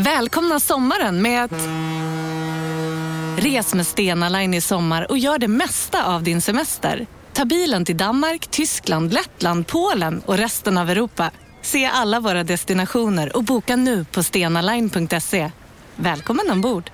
[0.00, 1.68] Välkomna sommaren med att...
[3.44, 7.06] Res med Stena Line i sommar och gör det mesta av din semester.
[7.32, 11.30] Ta bilen till Danmark, Tyskland, Lettland, Polen och resten av Europa.
[11.62, 15.50] Se alla våra destinationer och boka nu på stenaline.se.
[15.96, 16.90] Välkommen ombord!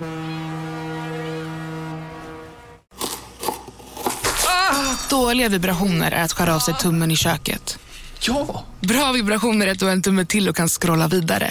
[5.11, 7.79] Dåliga vibrationer är att skära av sig tummen i köket.
[8.20, 8.64] Ja!
[8.80, 11.50] Bra vibrationer är att du har en tumme till och kan scrolla vidare.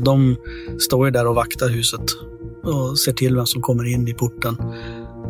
[0.00, 0.36] De
[0.78, 2.04] står ju där och vaktar huset
[2.64, 4.56] och ser till vem som kommer in i porten,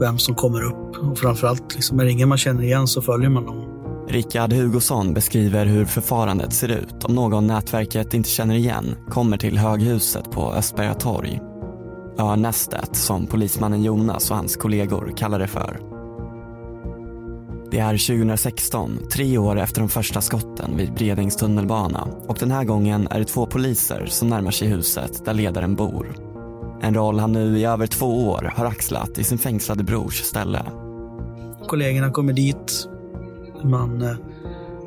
[0.01, 3.31] vem som kommer upp och framförallt, liksom, är det ingen man känner igen så följer
[3.31, 3.67] man dem.
[4.09, 9.59] Rickard Hugosson beskriver hur förfarandet ser ut om någon nätverket inte känner igen kommer till
[9.59, 11.41] höghuset på Östberga torg.
[12.19, 16.00] Örnästet, som polismannen Jonas och hans kollegor kallar det för.
[17.71, 22.65] Det är 2016, tre år efter de första skotten vid Bredängs tunnelbana och den här
[22.65, 26.15] gången är det två poliser som närmar sig huset där ledaren bor.
[26.83, 30.63] En roll han nu i över två år har axlat i sin fängslade brors ställe.
[31.67, 32.89] Kollegorna kommer dit,
[33.65, 34.17] man eh,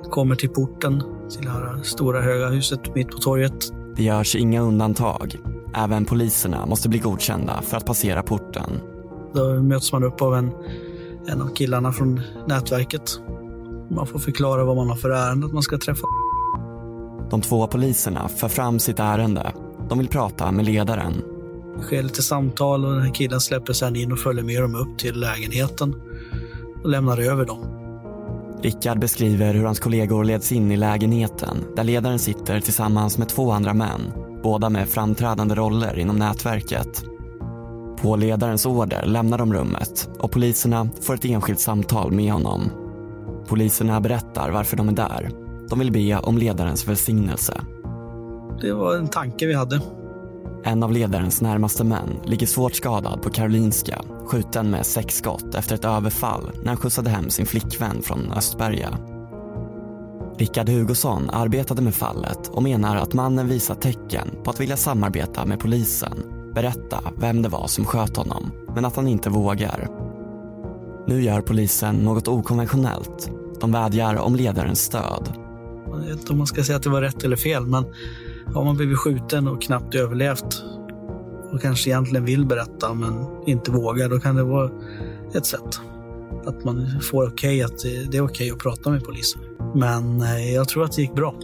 [0.09, 3.71] kommer till porten till det här stora höga huset mitt på torget.
[3.95, 5.35] Det görs inga undantag.
[5.75, 8.69] Även poliserna måste bli godkända för att passera porten.
[9.33, 10.51] Då möts man upp av en,
[11.27, 13.19] en av killarna från nätverket.
[13.89, 16.07] Man får förklara vad man har för ärende att man ska träffa.
[17.29, 19.53] De två poliserna för fram sitt ärende.
[19.89, 21.13] De vill prata med ledaren.
[21.77, 24.75] Det sker lite samtal och den här killen släpper sen in och följer med dem
[24.75, 25.95] upp till lägenheten
[26.83, 27.65] och lämnar över dem.
[28.61, 33.51] Rickard beskriver hur hans kollegor leds in i lägenheten där ledaren sitter tillsammans med två
[33.51, 34.01] andra män,
[34.43, 37.12] båda med framträdande roller inom nätverket.
[38.03, 42.71] På ledarens order lämnar de rummet och poliserna får ett enskilt samtal med honom.
[43.47, 45.29] Poliserna berättar varför de är där.
[45.69, 47.61] De vill be om ledarens välsignelse.
[48.61, 49.81] Det var en tanke vi hade.
[50.63, 55.75] En av ledarens närmaste män ligger svårt skadad på Karolinska, skjuten med sex skott efter
[55.75, 58.97] ett överfall när han skjutsade hem sin flickvän från Östberga.
[60.37, 65.45] Rickard Hugosson arbetade med fallet och menar att mannen visat tecken på att vilja samarbeta
[65.45, 69.87] med polisen, berätta vem det var som sköt honom, men att han inte vågar.
[71.07, 73.31] Nu gör polisen något okonventionellt.
[73.59, 75.33] De vädjar om ledarens stöd.
[75.91, 77.85] Jag vet inte om man ska säga att det var rätt eller fel, men
[78.53, 80.63] har man blivit skjuten och knappt överlevt
[81.53, 84.71] och kanske egentligen vill berätta men inte vågar, då kan det vara
[85.33, 85.79] ett sätt.
[86.45, 87.79] Att man får okej att
[88.11, 89.41] det är okej att prata med polisen.
[89.75, 91.35] Men eh, jag tror att det gick bra.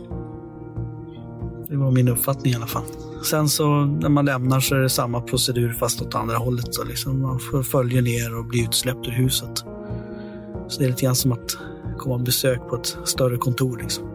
[1.68, 2.84] Det var min uppfattning i alla fall.
[3.24, 6.76] Sen så när man lämnar så är det samma procedur fast åt andra hållet.
[6.76, 9.58] Så liksom man följer ner och blir utsläppt ur huset.
[10.68, 11.58] Så det är lite grann som att
[11.98, 13.78] komma på besök på ett större kontor.
[13.78, 14.06] Liksom.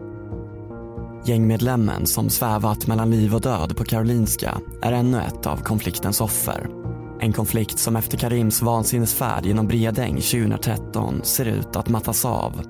[1.25, 6.69] Gängmedlemmen som svävat mellan liv och död på Karolinska är ännu ett av konfliktens offer.
[7.19, 12.61] En konflikt som efter Karims vansinnesfärd genom Bredäng 2013 ser ut att mattas av.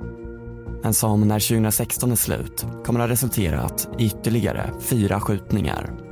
[0.84, 6.05] Men som när 2016 är slut kommer ha resulterat i ytterligare fyra skjutningar.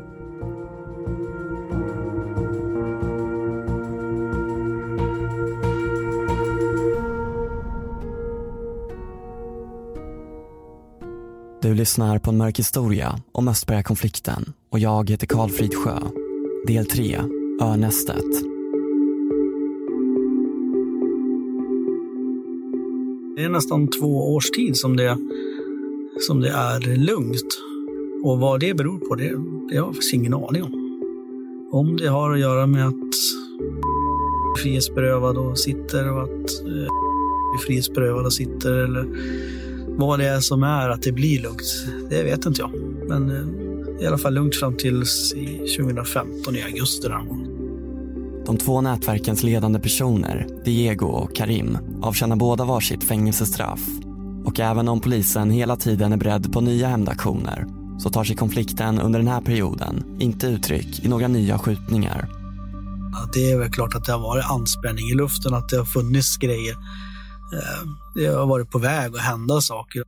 [11.63, 15.99] Du lyssnar på en mörk historia om Östberga-konflikten och jag heter Karl Fridsjö.
[16.67, 17.19] Del 3,
[17.61, 18.31] Örnästet.
[23.35, 25.17] Det är nästan två års tid som det,
[26.27, 27.61] som det är lugnt.
[28.23, 29.29] Och vad det beror på, det,
[29.69, 30.73] det har jag faktiskt ingen aning om.
[31.71, 33.15] Om det har att göra med att
[34.61, 36.87] frihetsberövad och sitter och att eh,
[37.53, 39.07] är frihetsberövad och sitter eller
[39.97, 42.71] vad det är som är att det blir lugnt, det vet inte jag.
[43.07, 45.03] Men eh, i alla fall lugnt fram till
[45.77, 47.07] 2015 i augusti.
[47.07, 47.53] Där.
[48.45, 53.81] De två nätverkens ledande personer, Diego och Karim, avtjänar båda varsitt fängelsestraff.
[54.45, 57.65] Och även om polisen hela tiden är beredd på nya hämndaktioner
[57.99, 62.29] så tar sig konflikten under den här perioden inte uttryck i några nya skjutningar.
[63.13, 65.85] Ja, det är väl klart att det har varit anspänning i luften, att det har
[65.85, 66.75] funnits grejer.
[67.53, 70.03] Eh, det har varit på väg att hända saker.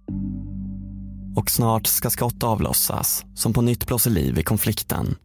[1.35, 5.15] och snart ska skott avlossas som på nytt blåser liv i konflikten.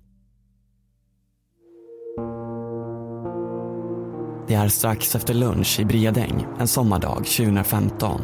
[4.49, 8.21] Det är strax efter lunch i Bredäng en sommardag 2015.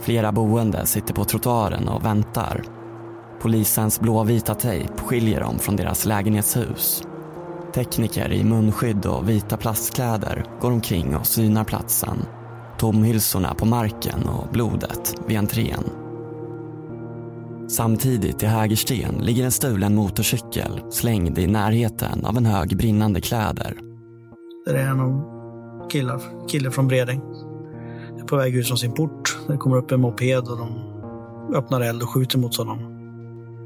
[0.00, 2.64] Flera boende sitter på trottoaren och väntar.
[3.40, 7.02] Polisens blåvita tejp skiljer dem från deras lägenhetshus.
[7.74, 12.26] Tekniker i munskydd och vita plastkläder går omkring och synar platsen.
[12.78, 15.84] Tomhylsorna på marken och blodet vid entrén.
[17.68, 23.78] Samtidigt i Hägersten ligger en stulen motorcykel slängd i närheten av en hög brinnande kläder.
[24.66, 25.34] Det är någon
[25.88, 27.20] killar, kille från Bredäng.
[28.20, 29.38] är på väg ut från sin port.
[29.48, 30.94] Det kommer upp en moped och de
[31.54, 32.78] öppnar eld och skjuter mot honom.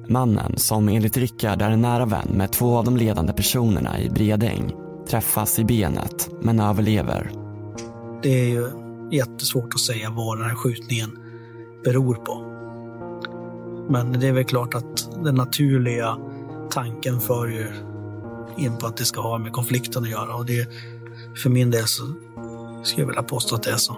[0.09, 4.11] Mannen, som enligt Rickard är en nära vän med två av de ledande personerna i
[4.11, 4.73] Bredäng,
[5.11, 7.31] träffas i benet men överlever.
[8.23, 11.19] Det är ju jättesvårt att säga vad den här skjutningen
[11.85, 12.45] beror på.
[13.93, 16.19] Men det är väl klart att den naturliga
[16.71, 17.67] tanken för ju
[18.57, 20.35] in på att det ska ha med konflikten att göra.
[20.35, 20.69] Och det,
[21.43, 22.03] för min del så
[22.83, 23.97] skulle jag vilja påstå att det är så.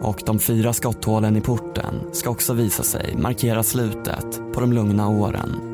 [0.00, 5.08] Och de fyra skotthålen i porten ska också visa sig markera slutet på de lugna
[5.08, 5.73] åren.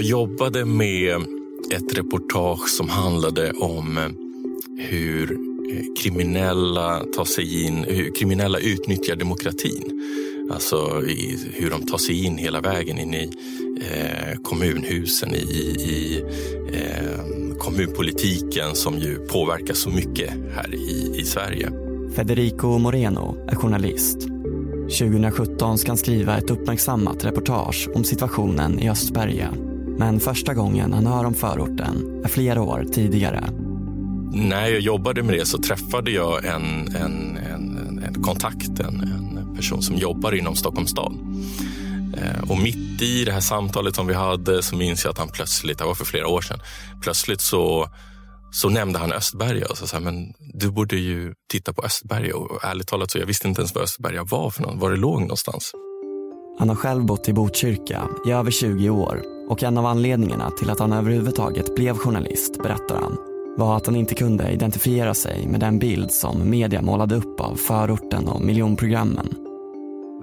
[0.00, 1.16] Jag jobbade med
[1.74, 4.04] ett reportage som handlade om eh,
[4.78, 10.02] hur eh, kriminella tar sig in, hur kriminella utnyttjar demokratin.
[10.50, 13.30] Alltså i, hur de tar sig in hela vägen in i
[13.80, 16.24] eh, kommunhusen, i, i
[16.72, 21.70] eh, kommunpolitiken som ju påverkar så mycket här i, i Sverige.
[22.16, 24.18] Federico Moreno är journalist.
[24.98, 29.54] 2017 ska han skriva ett uppmärksammat reportage om situationen i Östberga.
[30.00, 33.50] Men första gången han hör om förorten är flera år tidigare
[34.32, 39.56] när jag jobbade med det så träffade jag en, en, en, en kontakt, en, en,
[39.56, 41.12] person som jobbar inom Stockholms stad.
[42.16, 45.28] Eh, och mitt i det här samtalet som vi hade så minns jag att han
[45.28, 46.60] plötsligt, det var för flera år sedan,
[47.02, 47.88] plötsligt så,
[48.52, 52.36] så nämnde han Östberga och sa men du borde ju titta på Östberga.
[52.36, 54.96] Och ärligt talat så jag visste inte ens vad Östberga var för något, var det
[54.96, 55.72] låg någonstans.
[56.60, 60.70] Han har själv bott i Botkyrka i över 20 år och en av anledningarna till
[60.70, 63.16] att han överhuvudtaget blev journalist, berättar han,
[63.56, 67.54] var att han inte kunde identifiera sig med den bild som media målade upp av
[67.54, 69.34] förorten och miljonprogrammen.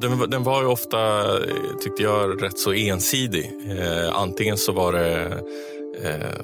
[0.01, 3.51] Den, den var ju ofta, eh, tyckte jag, rätt så ensidig.
[3.69, 5.37] Eh, antingen så var det
[6.03, 6.39] eh,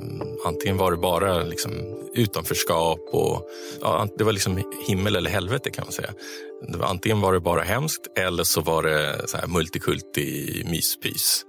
[0.46, 1.72] antingen var det bara liksom
[2.14, 3.50] utanförskap och
[3.82, 6.14] ja, det var liksom himmel eller helvete kan man säga.
[6.68, 11.46] Det var, antingen var det bara hemskt eller så var det så här multikulti myspys.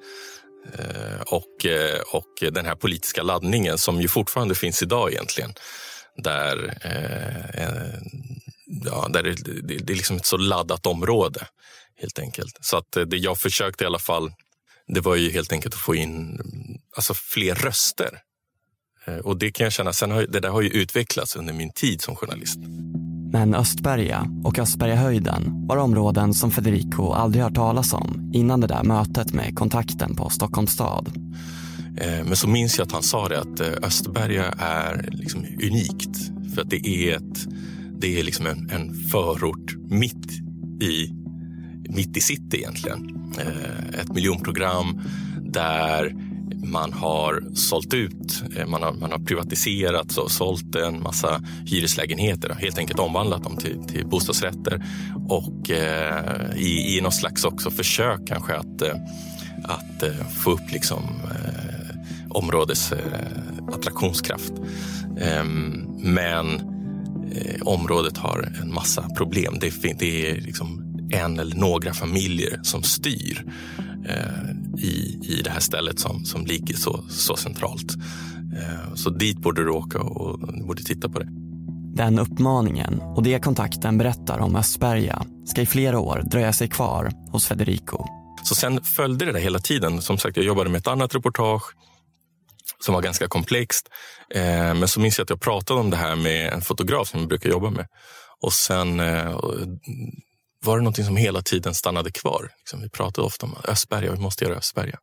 [0.78, 5.54] Eh, och, eh, och den här politiska laddningen som ju fortfarande finns idag egentligen.
[6.16, 8.00] Där, eh,
[8.84, 11.46] ja, där det, det, det är liksom ett så laddat område
[12.00, 12.58] helt enkelt.
[12.60, 14.32] Så att eh, det jag försökte i alla fall,
[14.88, 16.40] det var ju helt enkelt att få in
[16.96, 18.20] alltså fler röster.
[19.22, 22.02] Och det kan jag känna, sen har, det där har ju utvecklats under min tid
[22.02, 22.58] som journalist.
[23.32, 28.82] Men Östberga och Östbergahöjden var områden som Federico aldrig hört talas om innan det där
[28.82, 31.12] mötet med kontakten på Stockholms stad.
[32.00, 36.18] Eh, men så minns jag att han sa det att eh, Östberga är liksom unikt
[36.54, 37.46] för att det är, ett,
[37.98, 40.30] det är liksom en, en förort mitt
[40.80, 41.10] i,
[41.88, 43.32] mitt i city egentligen.
[43.38, 45.00] Eh, ett miljonprogram
[45.40, 46.14] där
[46.64, 52.56] man har sålt ut, eh, man har, man har privatiserat och sålt en massa hyreslägenheter.
[52.58, 54.84] Helt enkelt omvandlat dem till, till bostadsrätter
[55.28, 58.94] och eh, i, i något slags också försök kanske att, eh,
[59.64, 61.96] att få upp liksom, eh,
[62.30, 62.98] områdets eh,
[63.72, 64.52] attraktionskraft.
[65.20, 66.70] Ehm, men
[67.62, 69.58] området har en massa problem.
[69.60, 70.83] Det, det är liksom
[71.14, 73.44] en eller några familjer som styr
[74.08, 77.94] eh, i, i det här stället som, som ligger så, så centralt.
[78.60, 81.28] Eh, så dit borde du åka och du borde titta på det.
[81.96, 87.12] Den uppmaningen och det kontakten berättar om Östberga ska i flera år dröja sig kvar
[87.32, 88.04] hos Federico.
[88.44, 90.02] Så sen följde det där hela tiden.
[90.02, 91.74] Som sagt, jag jobbade med ett annat reportage
[92.84, 93.88] som var ganska komplext.
[94.34, 97.20] Eh, men så minns jag att jag pratade om det här med en fotograf som
[97.20, 97.86] jag brukar jobba med.
[98.40, 99.36] Och sen eh,
[100.64, 102.50] var det någonting som hela tiden stannade kvar.
[102.58, 104.98] Liksom, vi pratade ofta om Östberga, vi måste göra Östberga.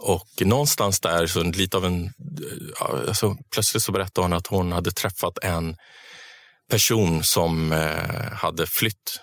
[0.00, 2.10] Och någonstans där, så lite av en, eh,
[3.08, 5.76] alltså, plötsligt så berättade hon att hon hade träffat en
[6.70, 9.20] person som eh, hade flytt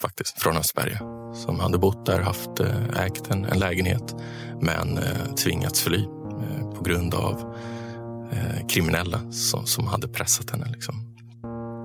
[0.00, 0.98] faktiskt från Östberga
[1.34, 4.14] som hade bott där, haft, eh, ägt en, en lägenhet
[4.60, 7.56] men eh, tvingats fly eh, på grund av
[8.32, 10.66] eh, kriminella som, som hade pressat henne.
[10.72, 11.17] Liksom.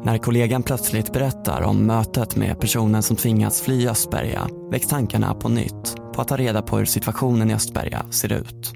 [0.04, 5.50] När kollegan plötsligt berättar om mötet med personen som tvingats fly Östberga väcks tankarna på
[5.50, 8.74] nytt på att ta reda på hur situationen i Östberga ser ut.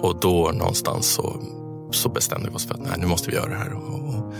[0.00, 1.40] Och då någonstans så,
[1.90, 3.72] så bestämde vi oss för att nej, nu måste vi göra det här.
[3.72, 4.34] Och, och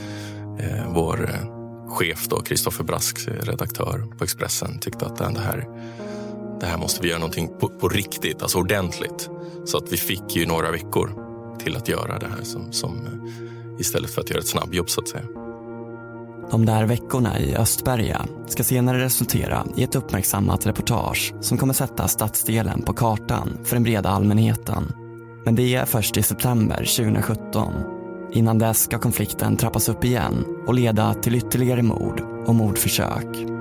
[0.61, 5.68] eh, vår eh, chef, Kristoffer Brask, eh, redaktör på Expressen, tyckte att det här,
[6.61, 9.30] det här måste vi göra någonting på, på, riktigt, alltså ordentligt.
[9.64, 11.11] Så att vi fick ju några veckor
[11.59, 15.00] till att göra det här som, som, eh, istället för att göra ett snabbjobb så
[15.00, 15.25] att säga.
[16.50, 22.08] De där veckorna i Östberga ska senare resultera i ett uppmärksammat reportage som kommer sätta
[22.08, 24.92] stadsdelen på kartan för den breda allmänheten.
[25.44, 27.72] Men det är först i september 2017.
[28.32, 33.56] Innan dess ska konflikten trappas upp igen och leda till ytterligare mord och mordförsök.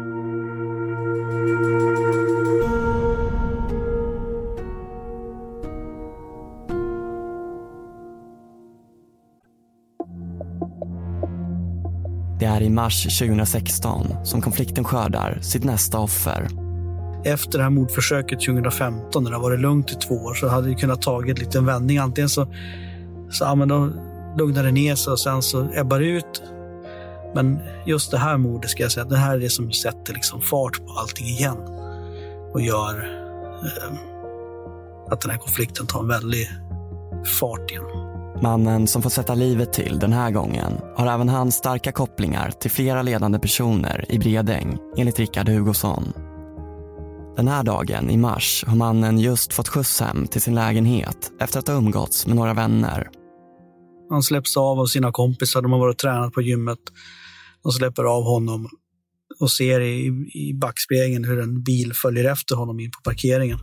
[12.46, 16.48] Det är i mars 2016 som konflikten skördar sitt nästa offer.
[17.24, 20.68] Efter det här mordförsöket 2015, när det har varit lugnt i två år, så hade
[20.68, 21.98] det kunnat tagit en liten vändning.
[21.98, 22.48] Antingen så,
[23.30, 23.90] så ja, men då
[24.38, 26.44] lugnar det ner sig och sen så ebbar det ut.
[27.36, 30.42] Men just det här mordet, ska jag säga, det här är det som sätter liksom
[30.42, 31.58] fart på allting igen.
[32.54, 32.96] Och gör
[33.64, 33.94] eh,
[35.12, 36.50] att den här konflikten tar en väldig
[37.40, 38.05] fart igen.
[38.42, 42.72] Mannen som får sätta livet till den här gången har även han starka kopplingar till
[42.72, 46.14] flera ledande personer i Bredäng, enligt Rickard Hugosson.
[47.36, 51.60] Den här dagen i mars har mannen just fått skjuts hem till sin lägenhet efter
[51.60, 53.10] att ha umgåtts med några vänner.
[54.10, 56.80] Han släpps av av sina kompisar, de har varit och tränat på gymmet.
[57.64, 58.68] De släpper av honom
[59.40, 63.60] och ser i, i backspegeln hur en bil följer efter honom in på parkeringen.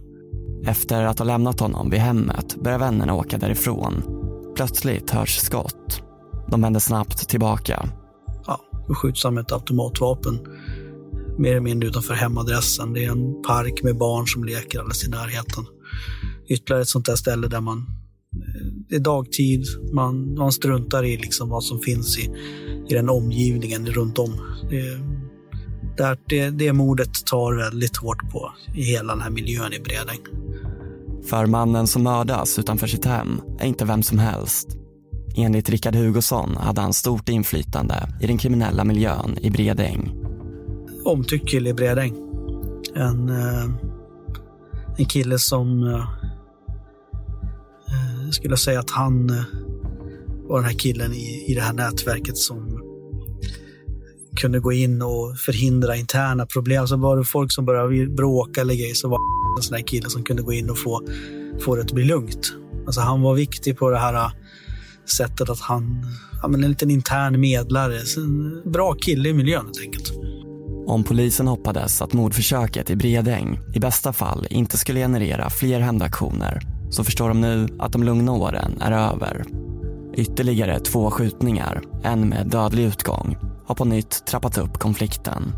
[0.66, 4.11] Efter att ha lämnat honom vid hemmet börjar vännerna åka därifrån
[4.54, 6.02] Plötsligt hörs skott.
[6.50, 7.88] De vänder snabbt tillbaka.
[8.46, 10.38] Ja, då skjuts han med ett automatvapen
[11.38, 12.92] mer eller mindre utanför hemadressen.
[12.92, 15.64] Det är en park med barn som leker alldeles i närheten.
[16.48, 21.16] Ytterligare ett sånt där ställe där man eh, det är dagtid, man, man struntar i
[21.16, 22.30] liksom vad som finns i,
[22.88, 24.32] i den omgivningen runt om.
[24.70, 24.82] Det,
[25.96, 30.20] det, det, det mordet tar väldigt hårt på i hela den här miljön i Bredäng.
[31.26, 34.68] För mannen som mördas utanför sitt hem är inte vem som helst.
[35.36, 40.12] Enligt Rickard Hugosson hade han stort inflytande i den kriminella miljön i Bredäng.
[41.04, 42.14] Omtyckt kille i Bredäng.
[42.94, 43.64] En, eh,
[44.98, 45.82] en kille som
[48.24, 49.26] Jag skulle säga att han
[50.48, 52.81] var den här killen i, i det här nätverket som
[54.40, 56.76] kunde gå in och förhindra interna problem.
[56.76, 59.18] Så alltså var det folk som började bråka eller grejer så var
[59.58, 61.00] en sån här kille som kunde gå in och få,
[61.64, 62.52] få det att bli lugnt.
[62.86, 64.30] Alltså han var viktig på det här äh,
[65.16, 66.06] sättet att han,
[66.42, 67.98] ja men en liten intern medlare.
[68.16, 70.12] En bra kille i miljön helt enkelt.
[70.86, 76.60] Om polisen hoppades att mordförsöket i Bredäng i bästa fall inte skulle generera fler hämndaktioner
[76.90, 79.44] så förstår de nu att de lugna åren är över.
[80.16, 83.36] Ytterligare två skjutningar, en med dödlig utgång,
[83.72, 85.52] har på nytt trappat upp konflikten.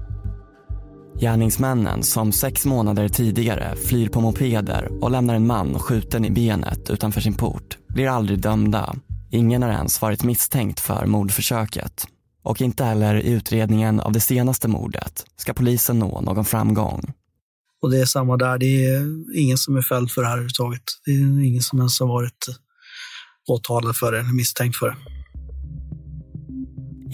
[1.20, 6.90] Gärningsmännen som sex månader tidigare flyr på mopeder och lämnar en man skjuten i benet
[6.90, 8.94] utanför sin port blir aldrig dömda.
[9.30, 12.06] Ingen har ens varit misstänkt för mordförsöket.
[12.42, 17.12] Och inte heller i utredningen av det senaste mordet ska polisen nå någon framgång.
[17.82, 20.82] Och det är samma där, det är ingen som är fälld för det här överhuvudtaget.
[21.04, 22.46] Det är ingen som ens har varit
[23.48, 25.13] åtalad för det eller misstänkt för det.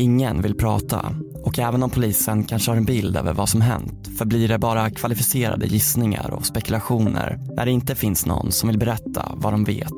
[0.01, 4.09] Ingen vill prata och även om polisen kanske har en bild över vad som hänt
[4.19, 9.33] förblir det bara kvalificerade gissningar och spekulationer när det inte finns någon som vill berätta
[9.37, 9.93] vad de vet.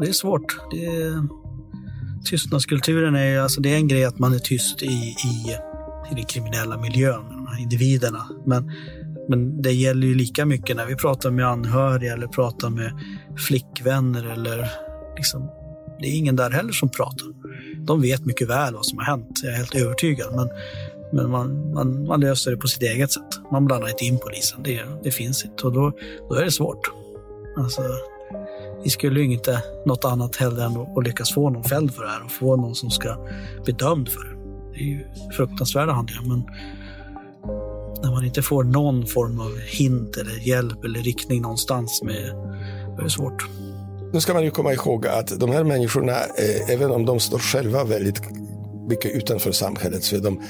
[0.00, 0.56] Det är svårt.
[0.70, 1.28] Det är...
[2.24, 5.56] Tystnadskulturen är, alltså det är en grej att man är tyst i, i,
[6.12, 8.26] i den kriminella miljön, de här individerna.
[8.46, 8.70] Men,
[9.28, 12.92] men det gäller ju lika mycket när vi pratar med anhöriga eller pratar med
[13.36, 14.70] flickvänner eller
[15.16, 15.50] liksom,
[16.00, 17.26] det är ingen där heller som pratar
[17.86, 20.34] de vet mycket väl vad som har hänt, jag är helt övertygad.
[20.34, 20.48] Men,
[21.12, 23.40] men man, man, man löser det på sitt eget sätt.
[23.52, 25.66] Man blandar inte in polisen, det, det finns inte.
[25.66, 25.92] Och då,
[26.28, 26.90] då är det svårt.
[27.56, 27.82] Alltså,
[28.84, 32.10] vi skulle ju inte något annat heller än att lyckas få någon fälld för det
[32.10, 33.16] här och få någon som ska
[33.64, 34.34] bli dömd för det.
[34.72, 35.04] Det är ju
[35.36, 36.42] fruktansvärda handlingar, men
[38.02, 42.30] när man inte får någon form av hint eller hjälp eller riktning någonstans med,
[42.86, 43.44] då är det svårt.
[44.14, 47.38] Nu ska man ju komma ihåg att de här människorna, eh, även om de står
[47.38, 48.20] själva väldigt
[48.88, 50.42] mycket utanför samhället så är de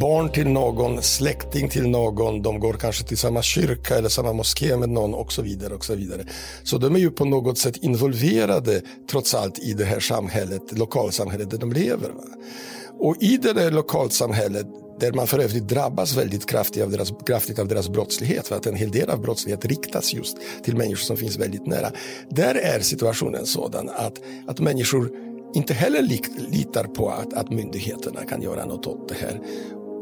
[0.00, 4.76] barn till någon, släkting till någon, de går kanske till samma kyrka eller samma moské
[4.76, 5.74] med någon och så vidare.
[5.74, 6.24] och Så vidare.
[6.62, 8.80] Så de är ju på något sätt involverade
[9.10, 12.08] trots allt i det här samhället, lokalsamhället där de lever.
[12.08, 12.24] Va?
[12.98, 14.66] Och i det där lokalsamhället
[15.04, 18.66] där man för övrigt drabbas väldigt kraftigt av deras, kraftigt av deras brottslighet, för att
[18.66, 21.92] en hel del av brottslighet riktas just till människor som finns väldigt nära.
[22.30, 25.10] Där är situationen sådan att, att människor
[25.54, 26.02] inte heller
[26.50, 29.40] litar på att, att myndigheterna kan göra något åt det här.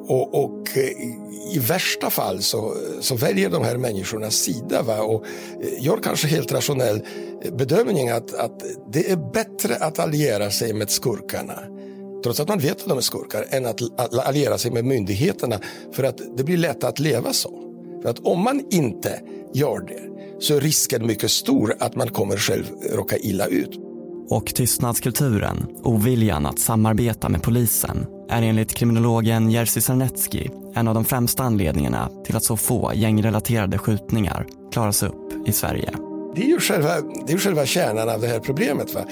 [0.09, 5.03] Och, och, eh, i värsta fall så, så väljer de här människorna sida va?
[5.03, 5.25] och
[5.61, 7.03] eh, gör kanske helt rationell
[7.43, 11.59] eh, bedömning att, att det är bättre att alliera sig med skurkarna
[12.23, 13.81] trots att man vet att de är skurkar, än att
[14.27, 15.61] alliera sig med myndigheterna
[15.93, 17.59] för att det blir lätt att leva så.
[18.03, 19.21] För att om man inte
[19.55, 23.79] gör det så är risken mycket stor att man kommer själv råka illa ut.
[24.29, 31.05] Och tystnadskulturen, oviljan att samarbeta med polisen, är enligt kriminologen Jerzy Sarnecki en av de
[31.05, 36.12] främsta anledningarna till att så få gängrelaterade skjutningar klaras upp i Sverige.
[36.35, 38.95] Det är ju själva, det är själva kärnan av det här problemet.
[38.95, 39.05] Va?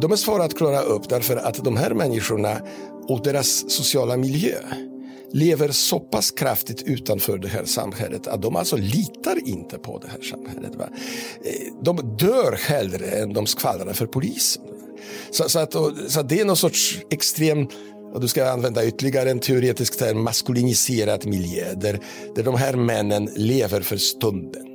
[0.00, 2.60] De är svåra att klara upp därför att de här människorna
[3.08, 4.56] och deras sociala miljö
[5.32, 10.08] lever så pass kraftigt utanför det här samhället att de alltså litar inte på det
[10.08, 10.74] här samhället.
[10.74, 10.88] Va?
[11.44, 14.62] Eh, de dör hellre än de skvallrar för polisen.
[15.30, 15.72] Så, så, att,
[16.08, 17.68] så att det är någon sorts extrem
[18.14, 22.00] och du ska använda ytterligare en teoretisk term, maskuliniserad miljö där,
[22.34, 24.69] där de här männen lever för stunden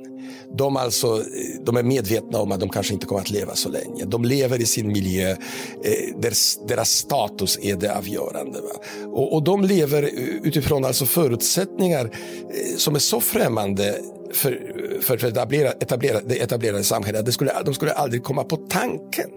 [0.56, 1.24] de, alltså,
[1.60, 4.04] de är medvetna om att de kanske inte kommer att leva så länge.
[4.04, 6.32] De lever i sin miljö eh, där
[6.68, 8.58] deras status är det avgörande.
[9.04, 10.10] Och, och, de lever
[10.42, 14.00] utifrån alltså förutsättningar eh, som är så främmande
[14.32, 17.26] för, för, för etablera, etablera, det etablerade samhället.
[17.26, 19.30] Det skulle, de skulle aldrig komma på tanken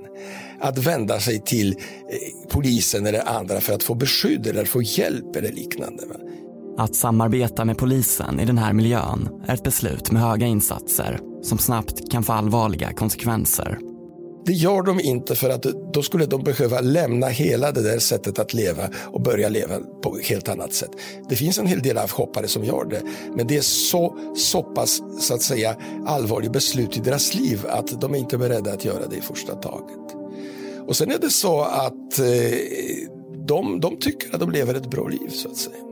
[0.60, 5.36] att vända sig till eh, polisen eller andra för att få beskydd eller få hjälp
[5.36, 6.06] eller liknande.
[6.06, 6.16] Va?
[6.80, 11.58] Att samarbeta med polisen i den här miljön är ett beslut med höga insatser som
[11.58, 13.78] snabbt kan få allvarliga konsekvenser.
[14.46, 18.40] Det gör de inte för att då skulle de behöva lämna hela det där sättet
[18.40, 20.90] att leva och börja leva på ett helt annat sätt.
[21.30, 23.02] Det finns en hel del avhoppare som gör det,
[23.36, 28.02] men det är så, så pass så att säga allvarligt beslut i deras liv att
[28.02, 30.16] de är inte beredda att göra det i första taget.
[30.88, 32.26] Och sen är det så att eh,
[33.48, 35.89] de, de tycker att de lever ett bra liv så att säga.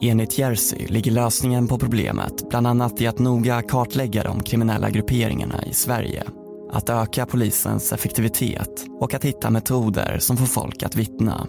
[0.00, 5.64] Enligt Jersey ligger lösningen på problemet bland annat i att noga kartlägga de kriminella grupperingarna
[5.66, 6.24] i Sverige.
[6.72, 11.48] Att öka polisens effektivitet och att hitta metoder som får folk att vittna.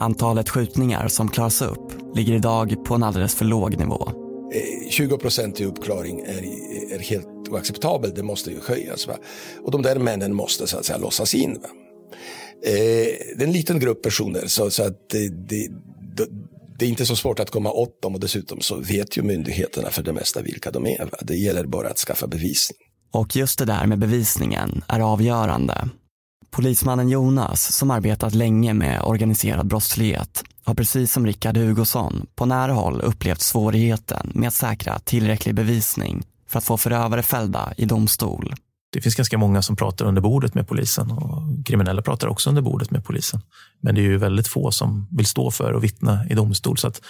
[0.00, 4.08] Antalet skjutningar som klaras upp ligger idag på en alldeles för låg nivå.
[4.54, 6.44] Eh, 20 procent i uppklaring är,
[6.94, 9.06] är helt oacceptabelt, det måste ju höjas.
[9.06, 9.14] Va?
[9.62, 11.58] Och de där männen måste så att säga låsas in.
[11.62, 11.68] Va?
[12.66, 12.72] Eh,
[13.36, 15.68] det är en liten grupp personer så, så att det, det,
[16.78, 19.90] det är inte så svårt att komma åt dem och dessutom så vet ju myndigheterna
[19.90, 21.04] för det mesta vilka de är.
[21.04, 21.18] Va?
[21.22, 22.78] Det gäller bara att skaffa bevisning.
[23.10, 25.88] Och just det där med bevisningen är avgörande.
[26.50, 32.72] Polismannen Jonas, som arbetat länge med organiserad brottslighet, har precis som Rickard Hugosson på nära
[32.72, 38.54] håll upplevt svårigheten med att säkra tillräcklig bevisning för att få förövare fällda i domstol
[38.94, 42.62] det finns ganska många som pratar under bordet med polisen och kriminella pratar också under
[42.62, 43.40] bordet med polisen.
[43.80, 46.78] Men det är ju väldigt få som vill stå för och vittna i domstol.
[46.78, 47.00] Så att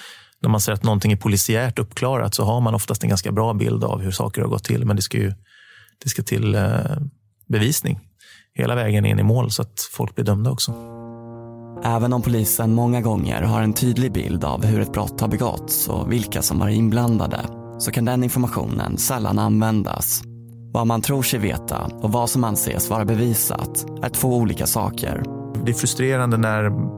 [0.42, 3.54] när man säger att någonting är polisiärt uppklarat så har man oftast en ganska bra
[3.54, 4.84] bild av hur saker har gått till.
[4.84, 5.34] Men det ska ju
[6.02, 6.80] det ska till eh,
[7.48, 8.00] bevisning
[8.54, 10.74] hela vägen in i mål så att folk blir dömda också.
[11.84, 15.88] Även om polisen många gånger har en tydlig bild av hur ett brott har begåtts
[15.88, 17.40] och vilka som var inblandade
[17.78, 20.22] så kan den informationen sällan användas
[20.74, 25.22] vad man tror sig veta och vad som anses vara bevisat är två olika saker.
[25.64, 26.90] Det är frustrerande när, um,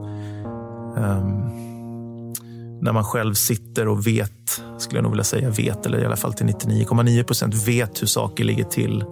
[2.81, 6.15] när man själv sitter och vet, skulle jag nog vilja säga vet, eller i alla
[6.15, 9.03] fall till 99,9 procent vet hur saker ligger till.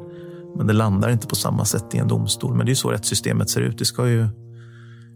[0.57, 2.55] Men det landar inte på samma sätt i en domstol.
[2.55, 3.77] Men det är så rättssystemet ser ut.
[3.77, 4.27] Det ska ju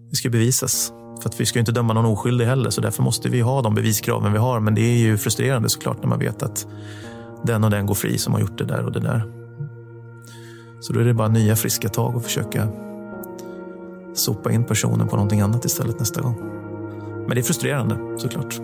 [0.09, 0.93] det ska bevisas.
[1.21, 3.75] För att vi ska inte döma någon oskyldig heller, så därför måste vi ha de
[3.75, 4.59] beviskraven vi har.
[4.59, 6.67] Men det är ju frustrerande såklart när man vet att
[7.43, 9.38] den och den går fri som har gjort det där och det där.
[10.79, 12.67] Så då är det bara nya friska tag och försöka
[14.13, 16.35] sopa in personen på någonting annat istället nästa gång.
[17.27, 18.59] Men det är frustrerande såklart.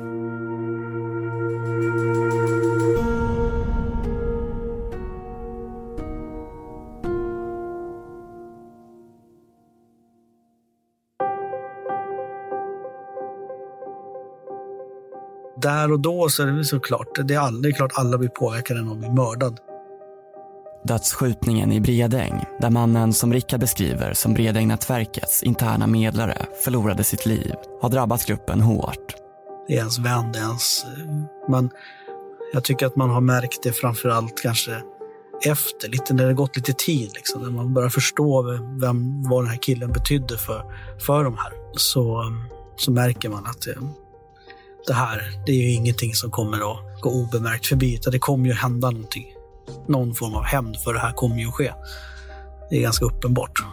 [15.62, 18.30] Där och då så är det såklart, det är, all, det är klart alla blir
[18.30, 19.60] påverkade när någon blir mördad.
[20.88, 27.54] Dödsskjutningen i Bredäng, där mannen som Rickard beskriver som Bredängnätverkets interna medlare förlorade sitt liv,
[27.82, 29.16] har drabbat gruppen hårt.
[29.68, 30.86] Det är ens vän, det är ens...
[31.50, 31.70] Men
[32.54, 34.72] jag tycker att man har märkt det framför allt kanske
[35.46, 38.44] efter, lite när det gått lite tid, liksom, när man börjar förstå
[38.82, 40.64] vem, vad den här killen betydde för,
[41.06, 42.24] för de här, så,
[42.78, 43.78] så märker man att det,
[44.88, 48.46] det här, det är ju ingenting som kommer att gå obemärkt förbi, utan det kommer
[48.46, 49.35] ju hända någonting.
[49.88, 51.74] Någon form av hämnd för det här kommer ju att ske.
[52.70, 53.64] Det är ganska uppenbart.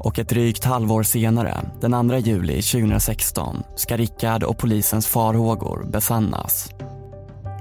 [0.00, 6.70] Och ett drygt halvår senare, den 2 juli 2016, ska Rickard och polisens farhågor besannas.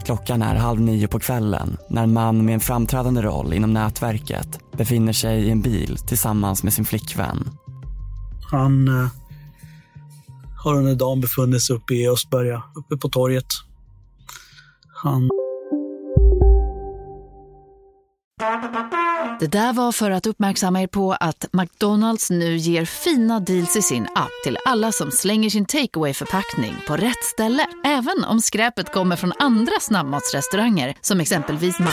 [0.06, 4.60] Klockan är halv nio på kvällen när en man med en framträdande roll inom nätverket
[4.78, 7.50] befinner sig i en bil tillsammans med sin flickvän.
[8.52, 9.08] Han eh,
[10.64, 13.46] har under dagen befunnit sig uppe i Östberga, uppe på torget.
[15.04, 15.30] Han...
[19.40, 23.82] Det där var för att uppmärksamma er på att McDonalds nu ger fina deals i
[23.82, 27.66] sin app till alla som slänger sin takeaway förpackning på rätt ställe.
[27.86, 31.92] Även om skräpet kommer från andra snabbmatsrestauranger som exempelvis Ma...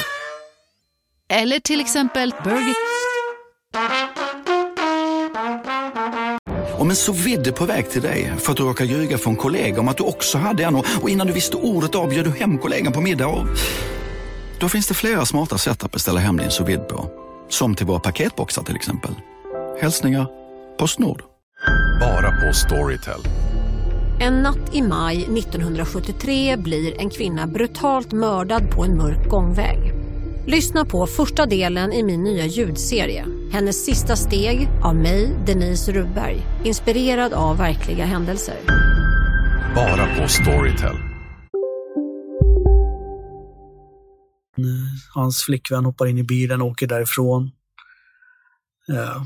[1.28, 2.74] Eller till exempel Burger...
[6.78, 9.80] Om en så vidde på väg till dig för att du råkar ljuga från kollega
[9.80, 12.92] om att du också hade en och innan du visste ordet av du hem kollegan
[12.92, 13.46] på middag och...
[14.60, 17.10] Då finns det flera smarta sätt att beställa hem din sous på.
[17.48, 19.14] Som till våra paketboxar till exempel.
[19.80, 20.26] Hälsningar
[20.78, 21.22] Postnord.
[22.00, 23.20] Bara på Storytel.
[24.20, 29.78] En natt i maj 1973 blir en kvinna brutalt mördad på en mörk gångväg.
[30.46, 33.26] Lyssna på första delen i min nya ljudserie.
[33.52, 36.42] Hennes sista steg av mig, Denise Rubberg.
[36.64, 38.56] Inspirerad av verkliga händelser.
[39.74, 41.13] Bara på Storytel.
[45.14, 47.50] Hans flickvän hoppar in i bilen och åker därifrån.
[48.92, 49.22] Eh,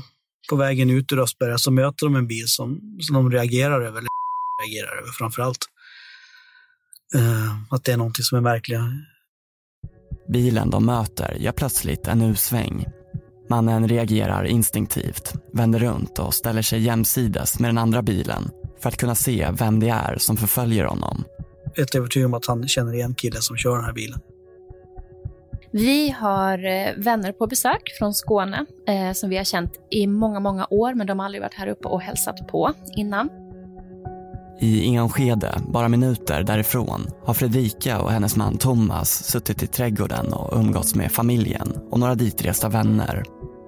[0.49, 3.97] på vägen ut ur Östberga så möter de en bil som, som de reagerar över,
[3.97, 4.09] eller
[4.63, 5.65] reagerar över framför allt.
[7.15, 8.79] Eh, att det är någonting som är märkligt.
[10.33, 12.85] Bilen de möter gör plötsligt en U-sväng.
[13.49, 18.49] Mannen reagerar instinktivt, vänder runt och ställer sig jämsides med den andra bilen
[18.81, 21.23] för att kunna se vem det är som förföljer honom.
[21.75, 24.19] Helt övertygad om att han känner igen killen som kör den här bilen.
[25.71, 30.39] Vi har eh, vänner på besök från Skåne eh, som vi har känt i många,
[30.39, 33.29] många år, men de har aldrig varit här uppe och hälsat på innan.
[34.61, 40.59] I Enskede, bara minuter därifrån, har Fredrika och hennes man Thomas suttit i trädgården och
[40.59, 43.23] umgåtts med familjen och några ditresta vänner.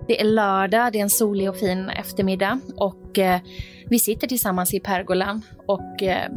[0.08, 3.42] Det är lördag, det är en solig och fin eftermiddag och eh,
[3.90, 6.32] vi sitter tillsammans i pergolan och eh,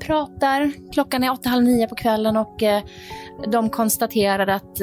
[0.00, 0.72] pratar.
[0.92, 2.82] Klockan är åtta, halv nio på kvällen och eh,
[3.52, 4.78] de konstaterar att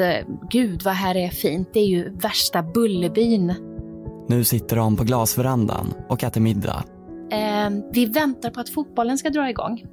[0.51, 3.53] gud vad här är fint, det är ju värsta Bullerbyn.
[4.27, 6.83] Nu sitter de på glasverandan och äter middag.
[7.93, 9.83] Vi väntar på att fotbollen ska dra igång.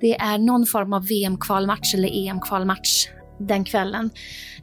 [0.00, 4.10] Det är någon form av VM-kvalmatch eller EM-kvalmatch den kvällen.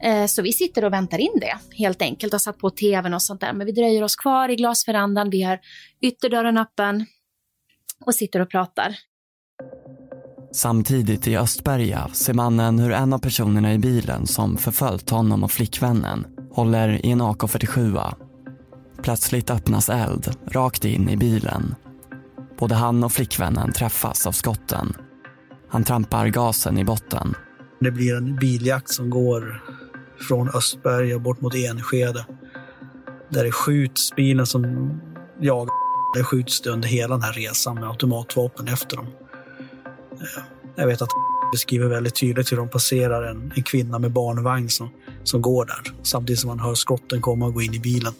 [0.02, 3.22] Eh, så vi sitter och väntar in det helt enkelt och satt på tvn och
[3.22, 3.54] sånt där.
[3.54, 5.60] Men vi dröjer oss kvar i glasverandan, vi har
[6.02, 7.06] ytterdörren öppen
[8.06, 8.96] och sitter och pratar.
[10.52, 15.52] Samtidigt i Östberga ser mannen hur en av personerna i bilen som förföljt honom och
[15.52, 18.14] flickvännen håller i en AK47.
[19.04, 21.76] Plötsligt öppnas eld rakt in i bilen.
[22.60, 24.94] Både han och flickvännen träffas av skotten.
[25.70, 27.36] Han trampar gasen i botten.
[27.80, 29.64] Det blir en biljakt som går
[30.28, 32.26] från Östberga bort mot Enskede.
[33.30, 34.64] Där det skjuts, bilen som
[35.42, 35.74] jagar,
[36.18, 39.08] det skjuts det under hela den här resan med automatvapen efter dem.
[40.12, 40.44] Eh,
[40.76, 41.10] jag vet att
[41.52, 44.90] beskriver väldigt tydligt hur de passerar en, en kvinna med barnvagn som,
[45.24, 45.94] som går där.
[46.04, 48.14] Samtidigt som man hör skotten komma och gå in i bilen.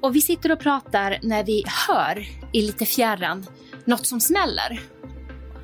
[0.00, 3.46] Och vi sitter och pratar när vi hör i lite fjärran
[3.84, 4.80] något som smäller.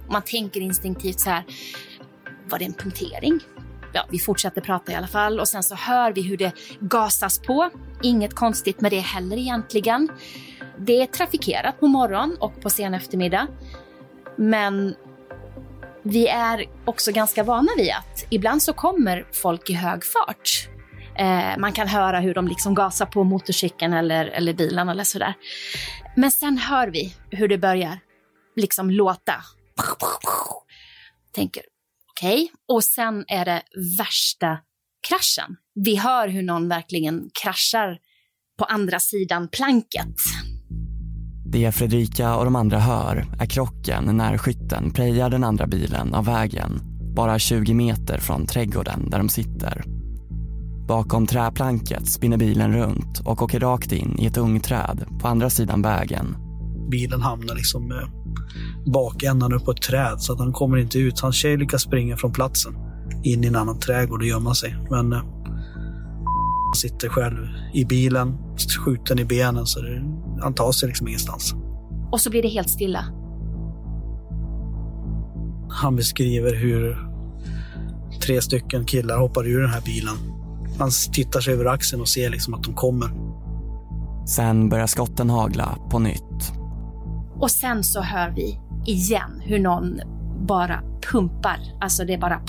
[0.07, 1.45] Och man tänker instinktivt så här,
[2.49, 3.41] var det en punktering?
[3.93, 7.39] Ja, vi fortsätter prata i alla fall och sen så hör vi hur det gasas
[7.39, 7.71] på.
[8.03, 10.09] Inget konstigt med det heller egentligen.
[10.79, 13.47] Det är trafikerat på morgon och på sen eftermiddag.
[14.37, 14.95] Men
[16.03, 20.69] vi är också ganska vana vid att ibland så kommer folk i hög fart.
[21.19, 25.35] Eh, man kan höra hur de liksom gasar på motorcykeln eller, eller bilen eller sådär.
[26.17, 27.99] Men sen hör vi hur det börjar
[28.57, 29.35] liksom låta.
[31.33, 31.63] Tänker,
[32.15, 32.43] okej.
[32.43, 32.49] Okay.
[32.69, 33.63] Och sen är det
[33.99, 34.59] värsta
[35.09, 35.57] kraschen.
[35.75, 37.99] Vi hör hur någon verkligen kraschar
[38.59, 40.17] på andra sidan planket.
[41.47, 46.25] Det Fredrika och de andra hör är krocken när skytten prejar den andra bilen av
[46.25, 46.81] vägen
[47.17, 49.85] bara 20 meter från trädgården där de sitter.
[50.89, 55.83] Bakom träplanket spinner bilen runt och åker rakt in i ett ungträd på andra sidan
[55.83, 56.37] vägen.
[56.91, 58.24] Bilen hamnar liksom med
[58.87, 61.21] bakändan upp på ett träd så att han kommer inte ut.
[61.21, 62.75] Hans tjej lyckas springa från platsen
[63.25, 64.77] in i en annan trädgård och gömma sig.
[64.91, 65.19] Men eh,
[66.67, 68.39] han sitter själv i bilen,
[68.85, 70.03] skjuten i benen så det,
[70.41, 71.55] han tar sig liksom ingenstans.
[72.13, 73.05] Och så blir det helt stilla.
[75.69, 76.99] Han beskriver hur
[78.27, 80.15] tre stycken killar hoppar ur den här bilen.
[80.79, 83.11] Han tittar sig över axeln och ser liksom att de kommer.
[84.27, 86.53] Sen börjar skotten hagla på nytt.
[87.41, 90.01] Och sen så hör vi igen hur någon
[90.47, 91.59] bara pumpar.
[91.81, 92.41] Alltså det är bara...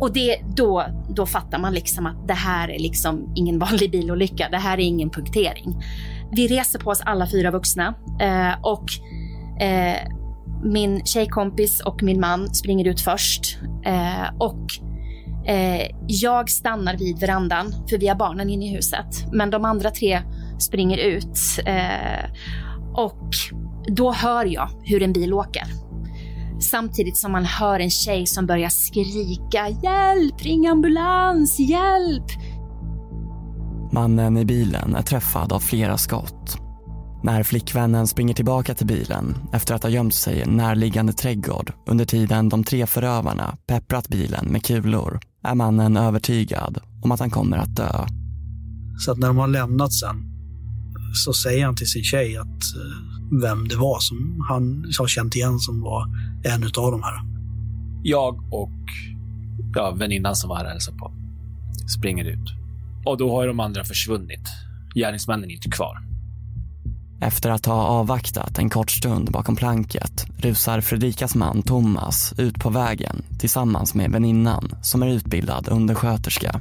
[0.00, 4.48] Och det, då, då fattar man liksom att det här är liksom ingen vanlig bilolycka.
[4.50, 5.82] Det här är ingen punktering.
[6.32, 8.84] Vi reser på oss alla fyra vuxna eh, och
[9.62, 9.96] eh,
[10.64, 13.58] min tjejkompis och min man springer ut först.
[13.84, 14.66] Eh, och
[15.46, 19.32] eh, jag stannar vid verandan, för vi har barnen inne i huset.
[19.32, 20.22] Men de andra tre
[20.60, 21.38] springer ut.
[21.66, 22.30] Eh,
[22.94, 23.28] och
[23.86, 25.64] då hör jag hur en bil åker.
[26.60, 30.42] Samtidigt som man hör en tjej som börjar skrika “Hjälp!
[30.42, 31.58] Ring ambulans!
[31.58, 32.26] Hjälp!”
[33.92, 36.58] Mannen i bilen är träffad av flera skott.
[37.22, 41.72] När flickvännen springer tillbaka till bilen efter att ha gömt sig i en närliggande trädgård
[41.86, 47.30] under tiden de tre förövarna pepprat bilen med kulor är mannen övertygad om att han
[47.30, 48.06] kommer att dö.
[48.98, 50.29] Så att när de har lämnat sen
[51.12, 55.36] så säger han till sin tjej att eh, vem det var som han har känt
[55.36, 56.06] igen som var
[56.44, 57.20] en utav de här.
[58.02, 58.70] Jag och
[59.74, 61.12] ja, väninnan som var här och hälsade på
[61.98, 62.50] springer ut.
[63.04, 64.48] Och då har de andra försvunnit.
[64.94, 65.98] Gärningsmännen är inte kvar.
[67.22, 72.70] Efter att ha avvaktat en kort stund bakom planket rusar Fredrikas man Thomas ut på
[72.70, 76.60] vägen tillsammans med väninnan som är utbildad undersköterska.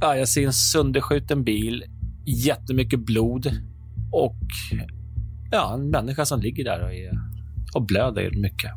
[0.00, 1.84] Ja, jag ser en sönderskjuten bil,
[2.26, 3.46] jättemycket blod
[4.12, 4.38] och
[5.50, 7.10] ja, en människa som ligger där och, är,
[7.74, 8.70] och blöder mycket.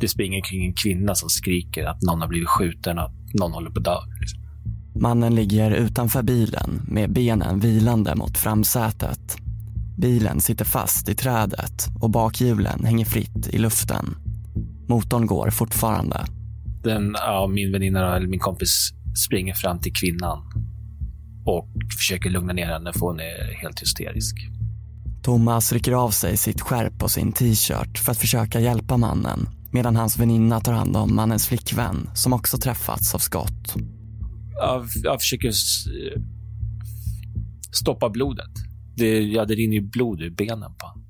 [0.00, 3.52] Det springer kring en kvinna som skriker att någon har blivit skjuten och att någon
[3.52, 3.96] håller på att dö.
[4.20, 4.40] Liksom.
[4.94, 9.36] Mannen ligger utanför bilen med benen vilande mot framsätet.
[9.98, 14.14] Bilen sitter fast i trädet och bakhjulen hänger fritt i luften.
[14.88, 16.24] Motorn går fortfarande.
[16.84, 18.90] Den, ja, min väninna, eller min kompis,
[19.26, 20.38] springer fram till kvinnan
[21.46, 24.36] och försöker lugna ner henne för hon är helt hysterisk.
[25.22, 29.96] Thomas rycker av sig sitt skärp och sin t-shirt för att försöka hjälpa mannen medan
[29.96, 33.74] hans väninna tar hand om mannens flickvän som också träffats av skott.
[34.54, 35.52] Jag, jag försöker
[37.72, 38.50] stoppa blodet.
[38.96, 41.06] Det, ja, det rinner ju blod ur benen på honom.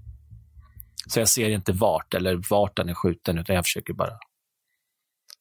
[1.06, 4.12] Så jag ser inte vart eller vart den är skjuten, utan jag försöker bara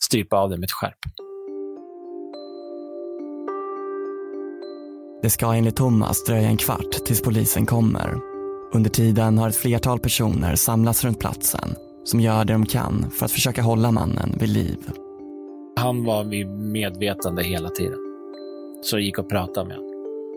[0.06, 1.29] strypa av den med ett skärp.
[5.22, 8.20] Det ska enligt Thomas dröja en kvart tills polisen kommer.
[8.74, 13.26] Under tiden har ett flertal personer samlats runt platsen som gör det de kan för
[13.26, 14.78] att försöka hålla mannen vid liv.
[15.76, 18.00] Han var vid medvetande hela tiden.
[18.82, 19.92] Så jag gick och pratade med honom.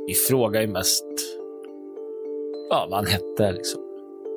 [0.07, 1.05] Vi frågade ju mest
[2.71, 3.81] ja, vad han hette, liksom.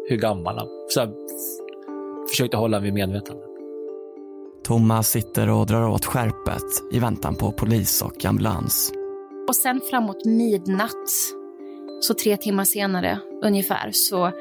[0.09, 1.09] hur gammal han Så jag
[2.29, 3.43] försökte hålla honom vid medvetande.
[4.63, 8.93] Thomas sitter och drar åt skärpet i väntan på polis och ambulans.
[9.47, 11.09] Och sen framåt midnatt,
[12.01, 14.31] så tre timmar senare ungefär, så,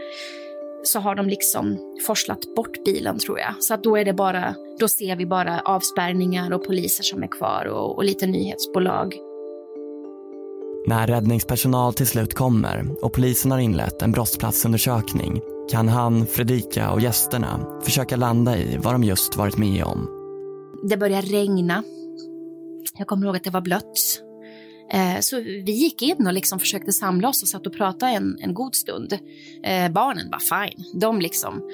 [0.82, 3.54] så har de liksom forslat bort bilen tror jag.
[3.58, 7.26] Så att då är det bara, då ser vi bara avspärrningar och poliser som är
[7.26, 9.14] kvar och, och lite nyhetsbolag.
[10.86, 15.40] När räddningspersonal till slut kommer och polisen har inlett en brottsplatsundersökning
[15.70, 20.08] kan han, Fredrika och gästerna försöka landa i vad de just varit med om.
[20.88, 21.82] Det började regna.
[22.98, 24.23] Jag kommer ihåg att det var blött.
[24.94, 28.38] Eh, så vi gick in och liksom försökte samla oss och satt och pratade en,
[28.40, 29.12] en god stund.
[29.64, 31.00] Eh, barnen var fine.
[31.00, 31.70] De liksom,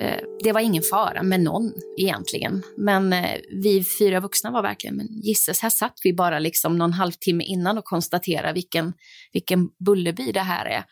[0.00, 2.62] eh, det var ingen fara med någon egentligen.
[2.76, 3.14] Men
[3.62, 7.78] vi fyra vuxna var verkligen, men gisses, här satt vi bara liksom någon halvtimme innan
[7.78, 8.92] och konstaterade vilken,
[9.32, 10.84] vilken bullerby det här är.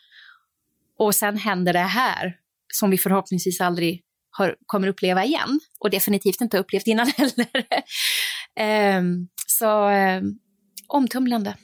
[0.99, 2.37] Och sen händer det här
[2.73, 8.99] som vi förhoppningsvis aldrig har, kommer uppleva igen och definitivt inte upplevt innan heller.
[8.99, 10.39] um, så um,
[10.89, 11.55] omtumlande,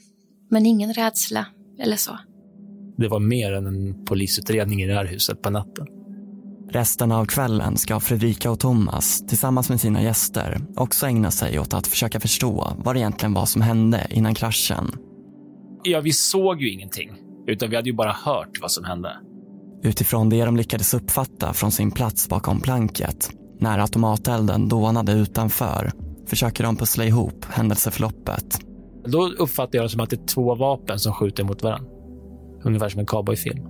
[0.50, 1.46] men ingen rädsla
[1.78, 2.18] eller så.
[2.96, 5.86] Det var mer än en polisutredning i det här huset på natten.
[6.70, 11.74] Resten av kvällen ska Fredrika och Thomas tillsammans med sina gäster också ägna sig åt
[11.74, 14.90] att försöka förstå vad det egentligen var som hände innan kraschen.
[15.82, 17.10] Ja, vi såg ju ingenting,
[17.46, 19.10] utan vi hade ju bara hört vad som hände.
[19.82, 23.30] Utifrån det de lyckades uppfatta från sin plats bakom planket
[23.60, 25.92] när automatelden dånade utanför
[26.26, 28.71] försöker de pussla ihop händelseförloppet.
[29.04, 31.90] Då uppfattar jag det som att det är två vapen som skjuter mot varandra.
[32.64, 33.66] Ungefär som en cowboyfilm.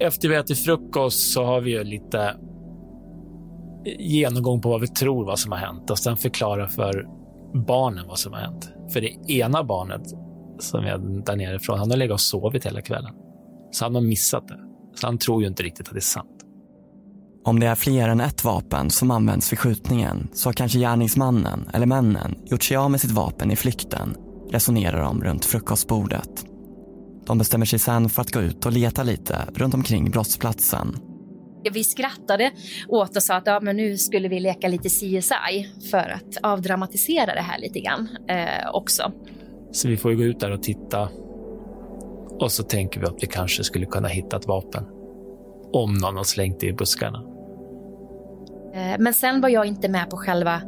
[0.00, 2.34] Efter vi ätit frukost så har vi ju lite
[3.98, 7.06] genomgång på vad vi tror vad som har hänt och sen förklara för
[7.66, 8.72] barnen vad som har hänt.
[8.92, 10.02] För det ena barnet
[10.58, 13.12] som är där nere ifrån, han har legat och sovit hela kvällen.
[13.70, 14.58] Så han har missat det.
[14.94, 16.30] Så han tror ju inte riktigt att det är sant.
[17.44, 21.70] Om det är fler än ett vapen som används vid skjutningen så har kanske gärningsmannen
[21.72, 24.16] eller männen gjort sig av med sitt vapen i flykten,
[24.50, 26.46] resonerar de runt frukostbordet.
[27.26, 30.96] De bestämmer sig sen för att gå ut och leta lite runt omkring brottsplatsen.
[31.72, 32.50] Vi skrattade
[32.88, 37.34] åt och sa att ja, men nu skulle vi leka lite CSI för att avdramatisera
[37.34, 39.12] det här lite grann eh, också.
[39.72, 41.08] Så vi får ju gå ut där och titta.
[42.40, 44.84] Och så tänker vi att vi kanske skulle kunna hitta ett vapen.
[45.72, 47.18] Om någon har slängt det i buskarna.
[48.74, 50.60] Eh, men sen var jag inte med på själva,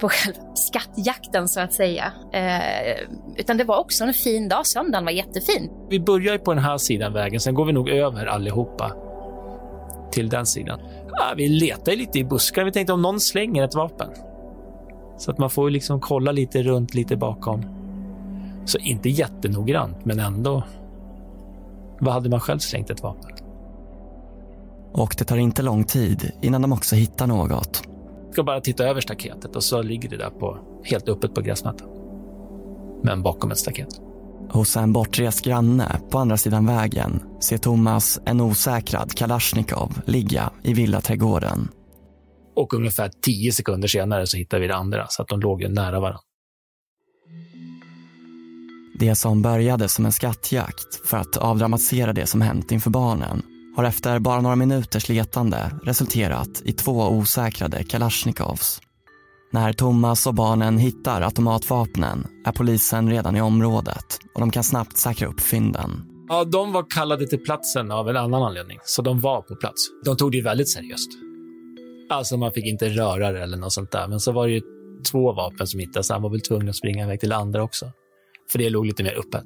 [0.00, 2.12] på själva skattjakten så att säga.
[2.32, 4.66] Eh, utan det var också en fin dag.
[4.66, 5.70] Söndagen var jättefin.
[5.90, 8.92] Vi börjar ju på den här sidan vägen, sen går vi nog över allihopa
[10.12, 10.80] till den sidan.
[11.10, 12.64] Ja, vi letar lite i buskar.
[12.64, 14.10] Vi tänkte om någon slänger ett vapen.
[15.18, 17.64] Så att man får liksom kolla lite runt, lite bakom.
[18.64, 20.62] Så inte jättenoggrant, men ändå.
[22.00, 23.30] Vad hade man själv slängt ett vapen?
[24.92, 27.91] Och det tar inte lång tid innan de också hittar något.
[28.32, 31.88] Ska bara titta över staketet och så ligger det där på, helt öppet på gräsmattan.
[33.02, 33.88] Men bakom ett staket.
[34.50, 40.74] Hos en bortrest granne på andra sidan vägen ser Thomas en osäkrad Kalashnikov ligga i
[40.74, 41.68] villaträdgården.
[42.56, 45.68] Och ungefär tio sekunder senare så hittar vi det andra, så att de låg ju
[45.68, 46.20] nära varandra.
[48.98, 53.42] Det som började som en skattjakt för att avdramatisera det som hänt inför barnen
[53.76, 58.80] har efter bara några minuters letande resulterat i två osäkrade kalasjnikovs.
[59.52, 64.98] När Thomas och barnen hittar automatvapnen är polisen redan i området och de kan snabbt
[64.98, 65.90] säkra upp fynden.
[66.28, 69.82] Ja, de var kallade till platsen av en annan anledning, så de var på plats.
[70.04, 71.10] De tog det ju väldigt seriöst.
[72.10, 74.08] Alltså, man fick inte röra det eller något sånt där.
[74.08, 74.60] Men så var det ju
[75.10, 76.10] två vapen som hittades.
[76.10, 77.92] Han var väl tvungen att springa iväg till andra också.
[78.52, 79.44] För det låg lite mer öppet.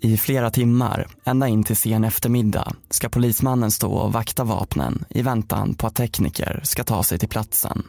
[0.00, 5.22] I flera timmar, ända in till sen eftermiddag, ska polismannen stå och vakta vapnen i
[5.22, 7.82] väntan på att tekniker ska ta sig till platsen.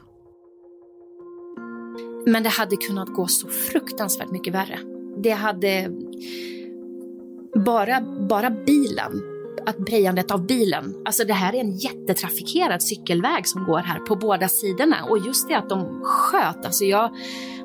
[2.26, 4.80] Men det hade kunnat gå så fruktansvärt mycket värre.
[5.24, 5.92] Det hade...
[7.66, 9.22] Bara, bara bilen,
[9.66, 10.96] att brejandet av bilen.
[11.06, 14.96] Alltså det här är en jättetrafikerad cykelväg som går här på båda sidorna.
[15.10, 17.12] Och just det att de sköt, alltså jag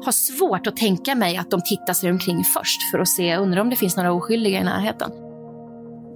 [0.04, 3.60] har svårt att tänka mig att de tittar sig omkring först för att se, undrar
[3.60, 5.10] om det finns några oskyldiga i närheten.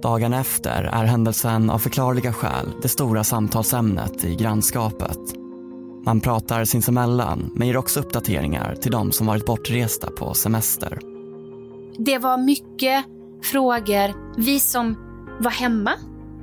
[0.01, 5.19] Dagen efter är händelsen av förklarliga skäl det stora samtalsämnet i grannskapet.
[6.05, 10.99] Man pratar sinsemellan men ger också uppdateringar till de som varit bortresta på semester.
[11.97, 13.05] Det var mycket
[13.43, 14.37] frågor.
[14.41, 15.06] Vi som
[15.39, 15.93] var hemma,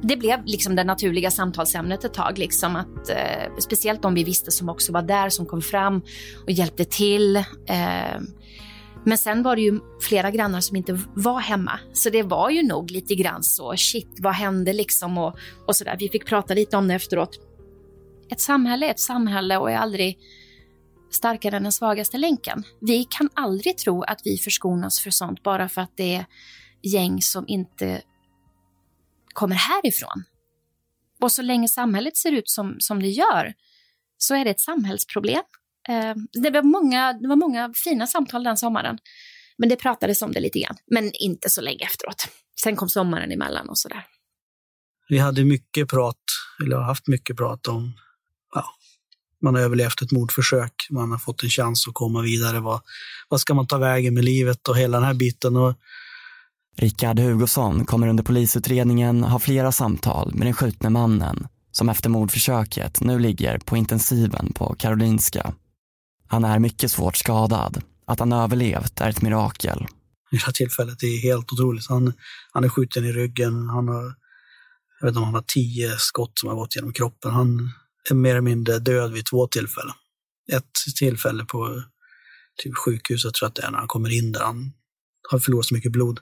[0.03, 2.39] det blev liksom det naturliga samtalsämnet ett tag.
[2.39, 6.03] Liksom att, eh, speciellt de vi visste som också var där, som kom fram
[6.45, 7.37] och hjälpte till.
[7.37, 8.21] Eh,
[9.05, 11.79] men sen var det ju flera grannar som inte var hemma.
[11.93, 15.19] Så det var ju nog lite grann så, shit, vad hände liksom?
[15.19, 15.97] Och, och sådär.
[15.99, 17.39] Vi fick prata lite om det efteråt.
[18.31, 20.19] Ett samhälle är ett samhälle och är aldrig
[21.11, 22.63] starkare än den svagaste länken.
[22.81, 26.27] Vi kan aldrig tro att vi förskonas för sånt bara för att det är
[26.83, 28.03] gäng som inte
[29.35, 30.25] kommer härifrån.
[31.21, 33.55] Och så länge samhället ser ut som, som det gör
[34.19, 35.43] så är det ett samhällsproblem.
[35.89, 38.99] Eh, det, var många, det var många fina samtal den sommaren.
[39.59, 42.29] Men det pratades om det lite grann, men inte så länge efteråt.
[42.63, 44.07] Sen kom sommaren emellan och sådär.
[45.09, 46.23] Vi hade mycket prat,
[46.63, 47.93] eller har haft mycket prat om,
[48.55, 48.65] ja,
[49.43, 52.61] man har överlevt ett mordförsök, man har fått en chans att komma vidare.
[52.61, 52.81] Vad,
[53.29, 55.57] vad ska man ta vägen med livet och hela den här biten?
[55.57, 55.75] Och
[56.77, 63.01] Rickard Hugosson kommer under polisutredningen ha flera samtal med den skjutne mannen som efter mordförsöket
[63.01, 65.55] nu ligger på intensiven på Karolinska.
[66.27, 67.83] Han är mycket svårt skadad.
[68.07, 69.87] Att han överlevt är ett mirakel.
[70.31, 71.87] Det här tillfället är helt otroligt.
[71.89, 72.13] Han,
[72.53, 73.69] han är skjuten i ryggen.
[73.69, 74.15] Han har,
[75.01, 77.31] jag vet inte om han har tio skott som har gått genom kroppen.
[77.31, 77.71] Han
[78.11, 79.95] är mer eller mindre död vid två tillfällen.
[80.53, 81.83] Ett tillfälle på
[82.63, 84.43] typ sjukhuset tror jag att det är när han kommer in där.
[84.43, 84.73] Han
[85.31, 86.21] har förlorat så mycket blod.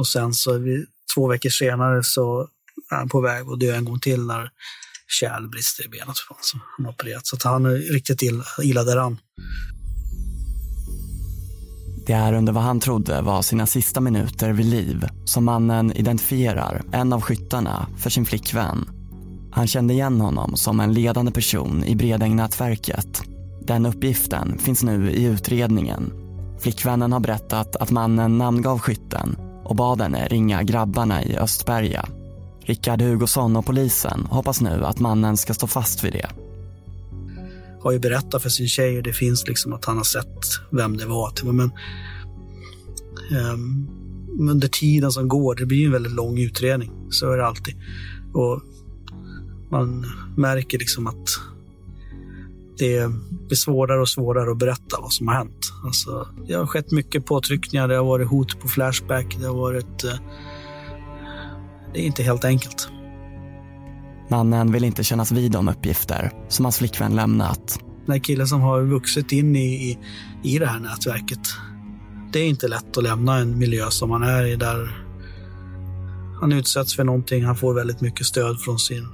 [0.00, 0.84] Och sen så vi,
[1.14, 2.48] två veckor senare så
[2.90, 4.50] är han på väg att dö en gång till när
[5.20, 6.16] kärl brister i benet.
[6.40, 7.26] Så han har opererat.
[7.26, 9.18] Så han är riktigt illa, illa däran.
[12.06, 16.82] Det är under vad han trodde var sina sista minuter vid liv som mannen identifierar
[16.92, 18.88] en av skyttarna för sin flickvän.
[19.52, 23.22] Han kände igen honom som en ledande person i Bredäng-nätverket.
[23.62, 26.12] Den uppgiften finns nu i utredningen.
[26.60, 32.08] Flickvännen har berättat att mannen namngav skytten och bad henne ringa grabbarna i Östberga.
[32.60, 36.30] Rickard Hugosson och polisen hoppas nu att mannen ska stå fast vid det.
[37.82, 40.96] Har ju berättat för sin tjej och det finns liksom att han har sett vem
[40.96, 41.52] det var.
[41.52, 41.70] Men
[43.52, 43.88] um,
[44.50, 46.90] under tiden som går, det blir en väldigt lång utredning.
[47.10, 47.74] Så är det alltid.
[48.34, 48.62] Och
[49.70, 50.06] man
[50.36, 51.40] märker liksom att
[52.80, 53.10] det
[53.46, 55.72] blir svårare och svårare att berätta vad som har hänt.
[55.84, 60.04] Alltså, det har skett mycket påtryckningar, det har varit hot på Flashback, det har varit...
[60.04, 60.14] Eh,
[61.94, 62.88] det är inte helt enkelt.
[64.28, 67.78] Mannen vill inte kännas vid de uppgifter som hans flickvän lämnat.
[68.06, 69.98] Den här killen som har vuxit in i, i,
[70.42, 71.48] i det här nätverket.
[72.32, 75.06] Det är inte lätt att lämna en miljö som han är i där
[76.40, 77.44] han utsätts för någonting.
[77.44, 79.08] Han får väldigt mycket stöd från sin,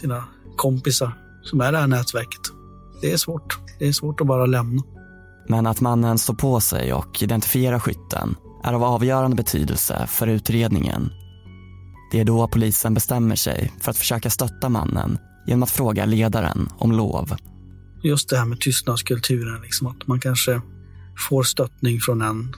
[0.00, 0.24] sina
[0.56, 2.40] kompisar som är det här nätverket.
[3.00, 3.58] Det är svårt.
[3.78, 4.82] Det är svårt att bara lämna.
[5.48, 11.10] Men att mannen står på sig och identifierar skytten är av avgörande betydelse för utredningen.
[12.12, 16.68] Det är då polisen bestämmer sig för att försöka stötta mannen genom att fråga ledaren
[16.78, 17.36] om lov.
[18.02, 20.60] Just det här med tystnadskulturen, liksom att man kanske
[21.28, 22.54] får stöttning från en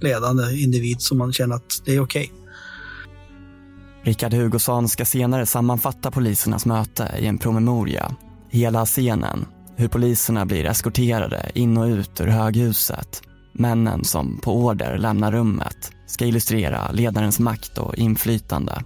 [0.00, 2.24] ledande individ som man känner att det är okej.
[2.24, 2.39] Okay.
[4.02, 8.14] Rickard Hugosson ska senare sammanfatta polisernas möte i en promemoria.
[8.48, 9.46] Hela scenen,
[9.76, 13.22] hur poliserna blir eskorterade in och ut ur höghuset.
[13.52, 18.82] Männen som på order lämnar rummet ska illustrera ledarens makt och inflytande.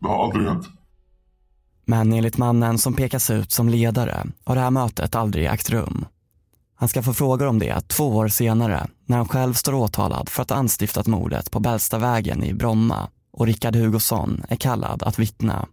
[0.00, 0.66] Det har aldrig hänt.
[1.86, 6.06] Men enligt mannen som pekas ut som ledare har det här mötet aldrig ägt rum.
[6.76, 10.42] Han ska få frågor om det två år senare när han själv står åtalad för
[10.42, 15.68] att ha anstiftat mordet på Bällstavägen i Bromma och Rickard Hugosson är kallad att vittna.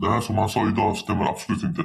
[0.00, 1.82] Det här som han sa idag stämmer absolut inte.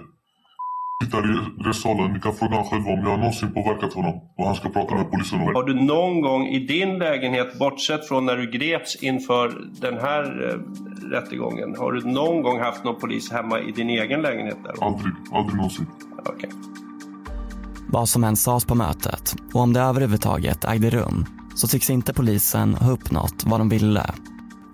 [1.03, 4.55] Sitter i rättssalen, ni kan fråga honom själva om jag någonsin påverkat honom och han
[4.55, 8.37] ska prata med polisen om Har du någon gång i din lägenhet, bortsett från när
[8.37, 13.59] du greps inför den här eh, rättegången, har du någon gång haft någon polis hemma
[13.59, 14.57] i din egen lägenhet?
[14.63, 14.85] Där?
[14.85, 15.85] Aldrig, aldrig någonsin.
[16.19, 16.49] Okay.
[17.89, 22.13] Vad som än sades på mötet och om det överhuvudtaget ägde rum så tycks inte
[22.13, 24.05] polisen ha uppnått vad de ville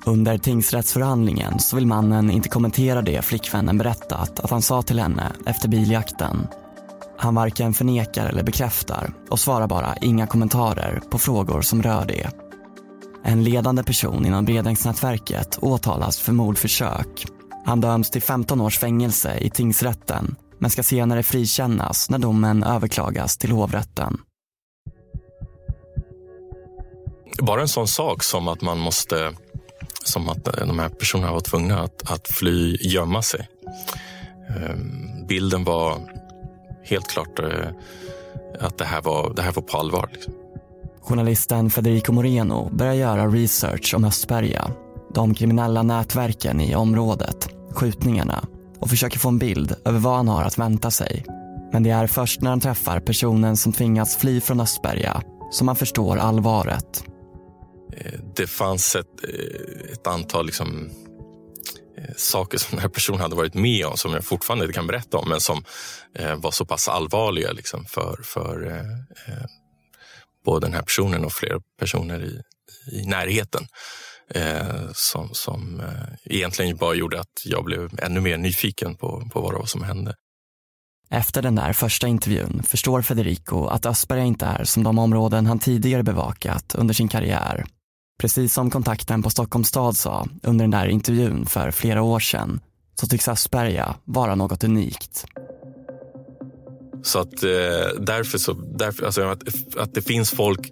[0.05, 5.31] under tingsrättsförhandlingen så vill mannen inte kommentera det flickvännen berättat att han sa till henne
[5.45, 6.47] efter biljakten.
[7.17, 12.29] Han varken förnekar eller bekräftar och svarar bara inga kommentarer på frågor som rör det.
[13.23, 17.25] En ledande person inom Bredängsnätverket åtalas för mordförsök.
[17.65, 23.37] Han döms till 15 års fängelse i tingsrätten men ska senare frikännas när domen överklagas
[23.37, 24.17] till hovrätten.
[27.41, 29.33] Bara en sån sak som att man måste
[30.03, 33.49] som att eh, de här personerna var tvungna att, att fly, gömma sig.
[34.49, 35.97] Ehm, bilden var
[36.83, 37.69] helt klart eh,
[38.59, 40.09] att det här var, det här var på allvar.
[40.13, 40.33] Liksom.
[41.01, 44.71] Journalisten Federico Moreno börjar göra research om Östberga,
[45.13, 48.47] de kriminella nätverken i området, skjutningarna
[48.79, 51.25] och försöker få en bild över vad han har att vänta sig.
[51.71, 55.75] Men det är först när han träffar personen som tvingats fly från Östberga som han
[55.75, 57.03] förstår allvaret.
[57.99, 60.89] Eh, det fanns ett, eh, ett antal liksom,
[61.97, 64.87] eh, saker som den här personen hade varit med om som jag fortfarande inte kan
[64.87, 65.63] berätta om men som
[66.37, 69.45] var så pass allvarliga liksom, för, för eh,
[70.45, 72.41] både den här personen och fler personer i,
[72.91, 73.67] i närheten.
[74.35, 79.41] Eh, som som eh, egentligen bara gjorde att jag blev ännu mer nyfiken på, på
[79.41, 80.15] vad det var som hände.
[81.09, 85.59] Efter den där första intervjun förstår Federico att Östberga inte är som de områden han
[85.59, 87.65] tidigare bevakat under sin karriär
[88.19, 92.59] Precis som kontakten på Stockholms stad sa under den där intervjun för flera år sedan
[92.99, 95.25] så tycks Asperga vara något unikt.
[97.03, 97.49] Så att eh,
[97.99, 99.43] därför så, därför, alltså att,
[99.77, 100.71] att det finns folk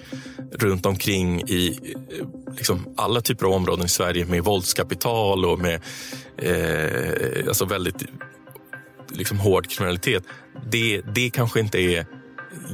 [0.52, 1.80] runt omkring i
[2.20, 2.28] eh,
[2.58, 5.82] liksom alla typer av områden i Sverige med våldskapital och med
[6.38, 8.04] eh, alltså väldigt
[9.10, 10.24] liksom hård kriminalitet.
[10.72, 12.06] Det, det kanske inte är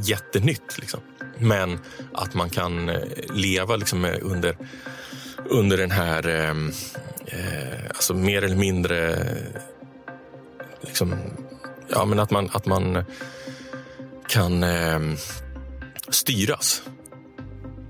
[0.04, 0.78] jättenytt.
[0.80, 1.00] Liksom.
[1.44, 1.80] Men
[2.14, 3.02] att man kan eh,
[3.34, 4.58] leva liksom eh, under,
[5.50, 6.50] under den här, eh,
[7.26, 9.26] eh, alltså mer eller mindre,
[10.82, 11.16] liksom,
[11.90, 13.06] ja men att man, att man
[14.28, 15.00] kan eh,
[16.10, 16.82] styras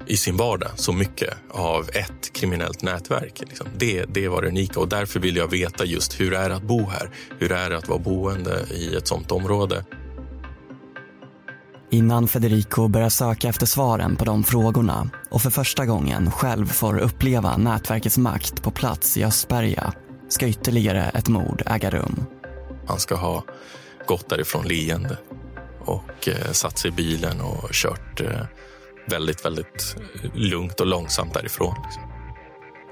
[0.07, 3.39] i sin vardag så mycket av ett kriminellt nätverk.
[3.39, 3.67] Liksom.
[3.77, 6.63] Det, det var det unika och därför vill jag veta just hur det är att
[6.63, 7.09] bo här.
[7.39, 9.85] Hur det är att vara boende i ett sånt område.
[11.93, 16.97] Innan Federico börjar söka efter svaren på de frågorna och för första gången själv får
[16.97, 19.93] uppleva nätverkets makt på plats i Östberga
[20.29, 22.25] ska ytterligare ett mord äga rum.
[22.87, 23.43] Han ska ha
[24.07, 25.17] gått därifrån leende
[25.79, 28.45] och eh, satt sig i bilen och kört eh,
[29.09, 29.95] väldigt, väldigt
[30.33, 31.75] lugnt och långsamt därifrån.
[31.83, 32.03] Liksom.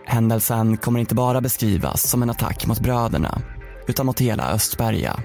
[0.05, 3.41] Händelsen kommer inte bara beskrivas som en attack mot bröderna
[3.87, 5.19] utan mot hela Östberga.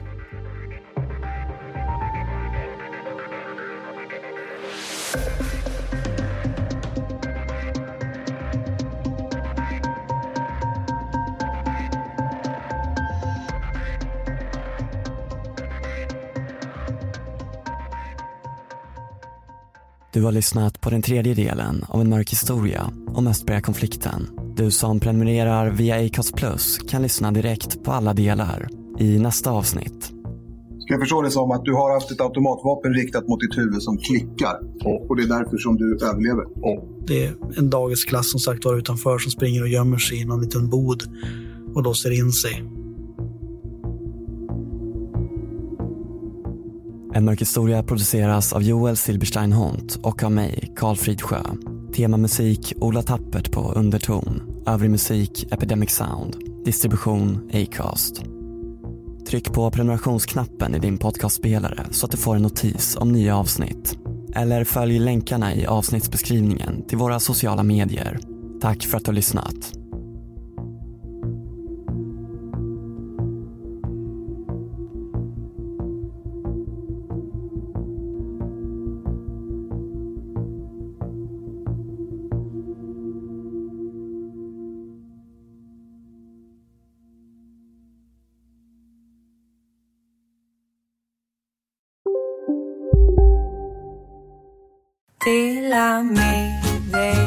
[20.16, 24.28] Du har lyssnat på den tredje delen av en mörk historia om Östberga-konflikten.
[24.56, 30.12] Du som prenumererar via Acast Plus kan lyssna direkt på alla delar i nästa avsnitt.
[30.78, 33.82] Ska jag förstå det som att du har haft ett automatvapen riktat mot ditt huvud
[33.82, 34.58] som klickar
[35.08, 36.44] och det är därför som du överlever?
[37.06, 40.40] Det är en dagisklass som sagt var utanför som springer och gömmer sig i någon
[40.40, 41.02] liten bod
[41.74, 42.75] och låser in sig.
[47.16, 51.42] En mörk historia produceras av Joel Silberstein Hont och av mig, Karl Fridsjö.
[51.94, 54.42] Temamusik Ola Tappert på underton.
[54.66, 56.36] Övrig musik Epidemic Sound.
[56.64, 58.22] Distribution Acast.
[59.28, 63.98] Tryck på prenumerationsknappen i din podcastspelare så att du får en notis om nya avsnitt.
[64.34, 68.18] Eller följ länkarna i avsnittsbeskrivningen till våra sociala medier.
[68.60, 69.72] Tack för att du har lyssnat.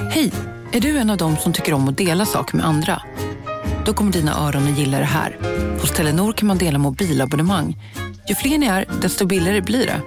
[0.09, 0.31] Hej!
[0.71, 3.01] Är du en av dem som tycker om att dela saker med andra?
[3.85, 5.37] Då kommer dina öron att gilla det här.
[5.81, 7.77] Hos Telenor kan man dela mobilabonnemang.
[8.29, 10.01] Ju fler ni är, desto billigare blir det.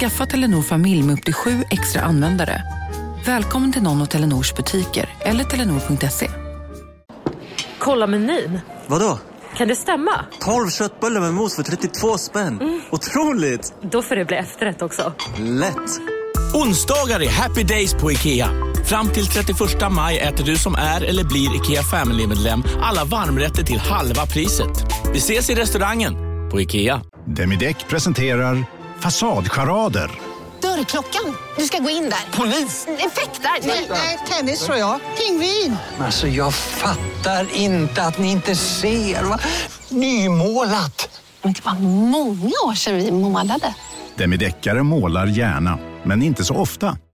[0.00, 2.62] Skaffa Telenor familj med upp till sju extra användare.
[3.26, 6.30] Välkommen till någon av Telenors butiker eller telenor.se.
[7.78, 8.60] Kolla menyn.
[8.86, 9.18] Vadå?
[9.56, 10.24] Kan det stämma?
[10.40, 12.80] 12 köttbullar med mos för 32 spänn.
[12.90, 13.74] Otroligt!
[13.82, 15.12] Då får det bli efterrätt också.
[15.38, 16.13] Lätt!
[16.54, 18.50] Onsdagar är happy days på IKEA.
[18.84, 19.58] Fram till 31
[19.90, 24.84] maj äter du som är eller blir IKEA Family-medlem alla varmrätter till halva priset.
[25.12, 26.14] Vi ses i restaurangen
[26.50, 27.00] på IKEA.
[27.26, 28.64] Demideck presenterar
[29.00, 30.10] Fasadcharader.
[30.62, 31.34] Dörrklockan.
[31.58, 32.38] Du ska gå in där.
[32.38, 32.86] Polis?
[32.98, 33.50] Effektar?
[33.90, 35.00] Nej, tennis tror jag.
[35.18, 35.76] Pingvin.
[35.98, 39.22] Alltså jag fattar inte att ni inte ser.
[39.22, 39.38] Va?
[39.88, 41.20] Nymålat.
[41.42, 41.74] Men det var
[42.08, 43.74] många år sedan vi målade.
[44.16, 46.98] Demideckare målar gärna, men inte så ofta.